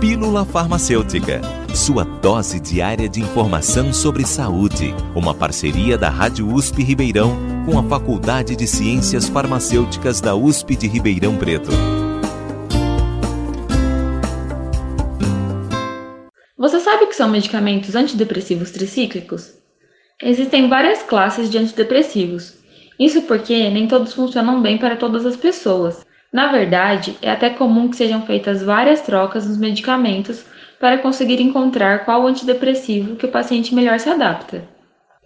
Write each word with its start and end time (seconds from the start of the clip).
Pílula 0.00 0.44
Farmacêutica, 0.44 1.40
sua 1.74 2.04
dose 2.04 2.60
diária 2.60 3.08
de 3.08 3.22
informação 3.22 3.94
sobre 3.94 4.26
saúde. 4.26 4.94
Uma 5.14 5.34
parceria 5.34 5.96
da 5.96 6.10
Rádio 6.10 6.52
USP 6.52 6.82
Ribeirão 6.82 7.34
com 7.64 7.78
a 7.78 7.82
Faculdade 7.82 8.54
de 8.54 8.66
Ciências 8.66 9.26
Farmacêuticas 9.26 10.20
da 10.20 10.34
USP 10.34 10.76
de 10.76 10.86
Ribeirão 10.86 11.38
Preto. 11.38 11.70
Você 16.58 16.78
sabe 16.80 17.06
que 17.06 17.16
são 17.16 17.30
medicamentos 17.30 17.94
antidepressivos 17.96 18.70
tricíclicos? 18.70 19.54
Existem 20.22 20.68
várias 20.68 21.02
classes 21.04 21.48
de 21.48 21.56
antidepressivos. 21.56 22.58
Isso 23.00 23.22
porque 23.22 23.70
nem 23.70 23.88
todos 23.88 24.12
funcionam 24.12 24.60
bem 24.60 24.76
para 24.76 24.96
todas 24.96 25.24
as 25.24 25.36
pessoas. 25.36 26.05
Na 26.36 26.48
verdade, 26.48 27.16
é 27.22 27.30
até 27.30 27.48
comum 27.48 27.88
que 27.88 27.96
sejam 27.96 28.20
feitas 28.20 28.62
várias 28.62 29.00
trocas 29.00 29.48
nos 29.48 29.56
medicamentos 29.56 30.44
para 30.78 30.98
conseguir 30.98 31.40
encontrar 31.40 32.04
qual 32.04 32.26
antidepressivo 32.26 33.16
que 33.16 33.24
o 33.24 33.30
paciente 33.30 33.74
melhor 33.74 33.98
se 33.98 34.10
adapta. 34.10 34.62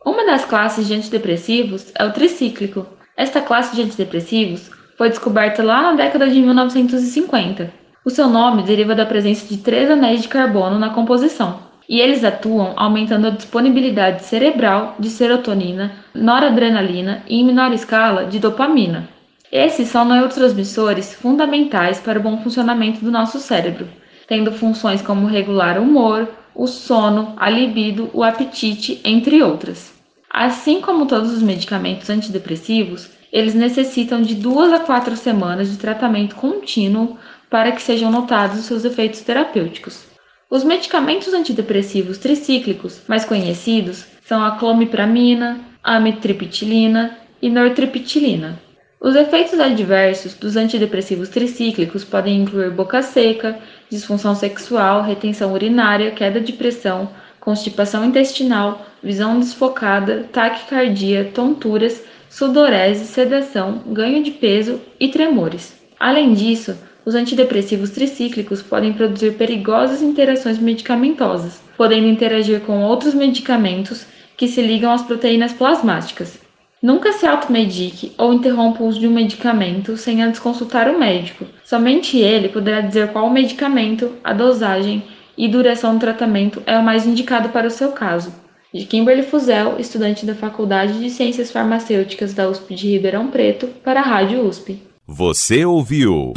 Uma 0.07 0.25
das 0.25 0.45
classes 0.45 0.87
de 0.87 0.95
antidepressivos 0.95 1.91
é 1.99 2.05
o 2.05 2.13
tricíclico. 2.13 2.87
Esta 3.17 3.41
classe 3.41 3.75
de 3.75 3.83
antidepressivos 3.83 4.71
foi 4.97 5.09
descoberta 5.09 5.65
lá 5.65 5.83
na 5.83 5.95
década 5.95 6.31
de 6.31 6.41
1950. 6.41 7.73
O 8.05 8.11
seu 8.11 8.29
nome 8.29 8.63
deriva 8.63 8.95
da 8.95 9.05
presença 9.05 9.49
de 9.49 9.61
três 9.61 9.91
anéis 9.91 10.23
de 10.23 10.29
carbono 10.29 10.79
na 10.79 10.91
composição, 10.91 11.59
e 11.89 12.01
eles 12.01 12.23
atuam 12.23 12.75
aumentando 12.77 13.27
a 13.27 13.31
disponibilidade 13.31 14.25
cerebral 14.27 14.95
de 14.97 15.11
serotonina, 15.11 15.91
noradrenalina 16.15 17.25
e, 17.27 17.41
em 17.41 17.45
menor 17.45 17.73
escala, 17.73 18.27
de 18.27 18.39
dopamina. 18.39 19.09
Esses 19.53 19.89
são 19.89 20.05
neurotransmissores 20.05 21.13
fundamentais 21.13 21.99
para 21.99 22.19
o 22.19 22.23
bom 22.23 22.41
funcionamento 22.41 23.05
do 23.05 23.11
nosso 23.11 23.41
cérebro, 23.41 23.89
tendo 24.29 24.53
funções 24.53 25.03
como 25.03 25.27
regular 25.27 25.77
o 25.77 25.83
humor, 25.83 26.29
o 26.55 26.69
sono, 26.69 27.35
a 27.37 27.51
libido, 27.51 28.09
o 28.13 28.23
apetite, 28.23 29.01
entre 29.05 29.43
outras. 29.43 29.93
Assim 30.31 30.81
como 30.81 31.07
todos 31.07 31.33
os 31.33 31.43
medicamentos 31.43 32.09
antidepressivos, 32.09 33.11
eles 33.33 33.55
necessitam 33.55 34.23
de 34.23 34.37
duas 34.37 34.73
a 34.73 34.79
quatro 34.79 35.17
semanas 35.17 35.69
de 35.69 35.79
tratamento 35.79 36.37
contínuo 36.37 37.17
para 37.49 37.73
que 37.73 37.83
sejam 37.83 38.11
notados 38.11 38.61
os 38.61 38.67
seus 38.67 38.85
efeitos 38.85 39.21
terapêuticos. 39.23 40.05
Os 40.49 40.63
medicamentos 40.63 41.35
antidepressivos 41.35 42.19
tricíclicos 42.19 43.03
mais 43.09 43.25
conhecidos 43.25 44.05
são 44.25 44.45
a 44.45 44.53
clomipramina, 44.53 45.61
amitriptilina 45.83 47.19
e 47.43 47.51
nortriptilina. 47.51 48.70
Os 49.03 49.17
efeitos 49.17 49.59
adversos 49.59 50.35
dos 50.35 50.59
antidepressivos 50.59 51.31
tricíclicos 51.31 52.05
podem 52.05 52.43
incluir 52.43 52.71
boca 52.71 53.01
seca, 53.01 53.59
disfunção 53.89 54.35
sexual, 54.35 55.01
retenção 55.01 55.55
urinária, 55.55 56.11
queda 56.11 56.39
de 56.39 56.53
pressão, 56.53 57.09
constipação 57.41 58.05
intestinal, 58.05 58.85
visão 59.03 59.41
desfocada, 59.41 60.29
taquicardia, 60.31 61.31
tonturas, 61.33 62.05
sudorese, 62.29 63.07
sedação, 63.07 63.83
ganho 63.87 64.23
de 64.23 64.33
peso 64.33 64.79
e 65.01 65.09
tremores. 65.09 65.81
Além 65.99 66.35
disso, 66.35 66.77
os 67.03 67.15
antidepressivos 67.15 67.89
tricíclicos 67.89 68.61
podem 68.61 68.93
produzir 68.93 69.33
perigosas 69.33 70.03
interações 70.03 70.59
medicamentosas, 70.59 71.59
podendo 71.75 72.07
interagir 72.07 72.61
com 72.61 72.83
outros 72.83 73.15
medicamentos 73.15 74.05
que 74.37 74.47
se 74.47 74.61
ligam 74.61 74.93
às 74.93 75.01
proteínas 75.01 75.55
plasmáticas. 75.55 76.50
Nunca 76.83 77.13
se 77.13 77.27
automedique 77.27 78.13
ou 78.17 78.33
interrompa 78.33 78.83
o 78.83 78.87
uso 78.87 78.99
de 78.99 79.07
um 79.07 79.13
medicamento 79.13 79.99
sem 79.99 80.23
antes 80.23 80.41
consultar 80.41 80.89
o 80.89 80.99
médico. 80.99 81.45
Somente 81.63 82.17
ele 82.17 82.49
poderá 82.49 82.81
dizer 82.81 83.13
qual 83.13 83.29
medicamento, 83.29 84.13
a 84.25 84.33
dosagem 84.33 85.03
e 85.37 85.47
duração 85.47 85.95
do 85.95 86.01
tratamento 86.01 86.63
é 86.67 86.79
o 86.79 86.83
mais 86.83 87.07
indicado 87.07 87.51
para 87.51 87.67
o 87.67 87.71
seu 87.71 87.93
caso. 87.93 88.33
De 88.73 88.87
Kimberly 88.87 89.25
Fuzel, 89.25 89.77
estudante 89.79 90.25
da 90.25 90.35
Faculdade 90.35 90.99
de 90.99 91.11
Ciências 91.11 91.51
Farmacêuticas 91.51 92.33
da 92.33 92.49
USP 92.49 92.75
de 92.75 92.89
Ribeirão 92.89 93.27
Preto, 93.27 93.67
para 93.85 94.01
a 94.01 94.05
Rádio 94.05 94.47
USP. 94.47 94.81
Você 95.07 95.65
ouviu 95.65 96.33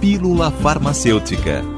Pílula 0.00 0.50
Farmacêutica. 0.50 1.77